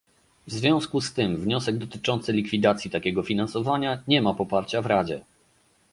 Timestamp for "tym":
1.13-1.37